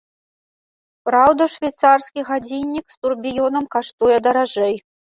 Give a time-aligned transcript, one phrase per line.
[1.09, 4.75] Праўда, швейцарскі гадзіннік з турбіёнам каштуе даражэй.